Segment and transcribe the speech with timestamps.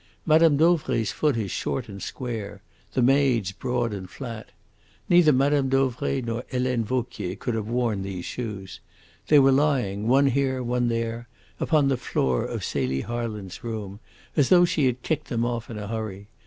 [0.25, 0.57] Mme.
[0.57, 2.63] Dauvray's foot is short and square,
[2.93, 4.51] the maid's broad and flat.
[5.07, 5.69] Neither Mme.
[5.69, 8.79] Dauvray nor Helene Vauquier could have worn these shoes.
[9.27, 11.27] They were lying, one here, one there,
[11.59, 13.99] upon the floor of Celie Harland's room,
[14.35, 16.29] as though she had kicked them off in a hurry.